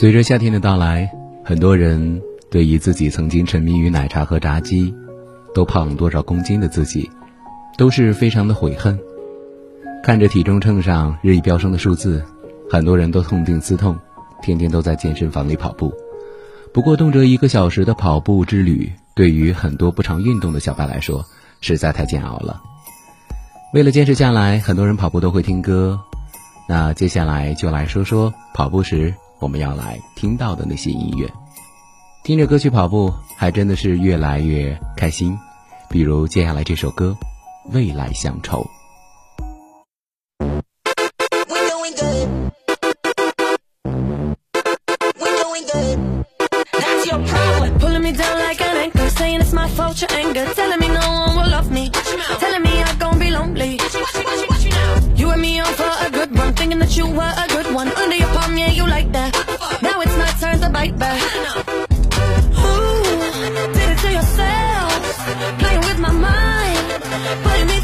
[0.00, 1.12] 随着夏天的到来，
[1.44, 4.94] 很多人对于自己曾经沉迷于奶茶和炸鸡，
[5.54, 7.10] 都胖多少公斤的自己，
[7.76, 8.98] 都是非常的悔恨。
[10.02, 12.24] 看着体重秤上日益飙升的数字，
[12.70, 13.94] 很多人都痛定思痛，
[14.40, 15.92] 天天都在健身房里跑步。
[16.72, 21.26] 不过，动辄一个小时的跑步之旅，对于很多不常运动的小白来说，
[21.60, 22.62] 实在太煎熬了。
[23.74, 26.00] 为了坚持下来，很多人跑步都会听歌。
[26.66, 29.12] 那接下来就来说说跑步时。
[29.40, 31.26] 我们要来听到的那些音乐，
[32.22, 35.38] 听着歌曲跑步，还真的是越来越开心。
[35.88, 37.16] 比如接下来这首歌
[37.72, 38.62] 《未来乡愁》。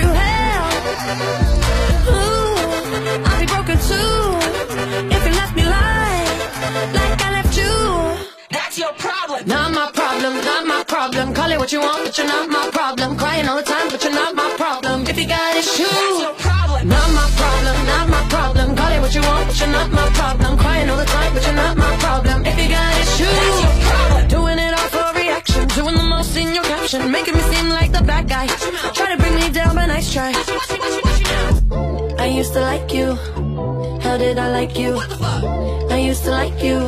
[0.00, 0.68] Through hell.
[2.08, 2.56] Ooh,
[3.26, 4.14] I'll be broken too.
[5.14, 6.38] If you left me like,
[6.98, 7.74] like I left you.
[8.50, 9.46] That's your problem.
[9.46, 11.34] Not my problem, not my problem.
[11.34, 13.16] Call it what you want, but you're not my problem.
[13.16, 15.06] Crying all the time, but you're not my problem.
[15.06, 16.39] If you got issues,
[26.94, 28.46] in making me seem like the bad guy.
[28.94, 30.32] Try to bring me down, but nice try.
[32.18, 33.14] I used to like you.
[34.00, 34.98] How did I like you?
[35.90, 36.78] I used to like you,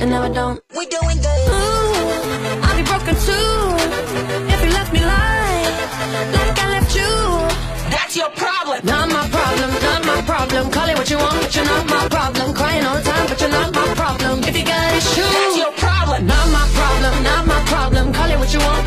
[0.00, 0.60] and now I don't.
[0.76, 1.48] We doing good.
[1.48, 3.48] Ooh, I'll be broken too.
[4.52, 5.74] If you left me like,
[6.36, 7.12] like I left you.
[7.90, 8.84] That's your problem.
[8.84, 10.70] Not my problem, not my problem.
[10.70, 11.63] Call it what you want, but you're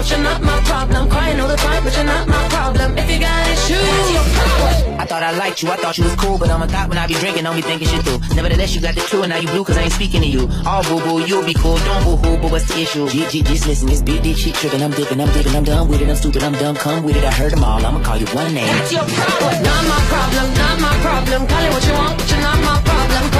[0.07, 1.09] but you're not my problem.
[1.09, 2.97] Crying all the time, but you're not my problem.
[2.97, 4.99] If you got issues, that's your problem.
[4.99, 6.97] I thought I liked you, I thought you was cool, but I'm a thought when
[6.97, 8.19] I be drinking, don't be thinking shit through.
[8.35, 10.49] Nevertheless, you got the clue, and now you blue, cause I ain't speaking to you.
[10.65, 13.07] All boo boo, you'll be cool, don't boo hoo, but what's the issue?
[13.09, 15.87] G, G, just listen, this big dick shit tripping, I'm dipping, I'm dipping, I'm done
[15.89, 18.17] with it, I'm stupid, I'm dumb, come with it, I heard them all, I'ma call
[18.17, 18.67] you one name.
[18.67, 19.63] That's your problem.
[19.63, 21.47] Not my problem, not my problem.
[21.47, 23.36] Call it what you want, but you're not my problem.